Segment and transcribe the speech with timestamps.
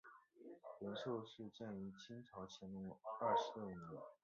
[0.79, 3.77] 仁寿寺建于清朝乾隆二十六年。